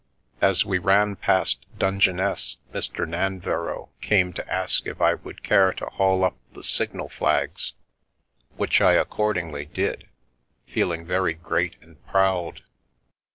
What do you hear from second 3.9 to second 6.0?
came to ask if I would care to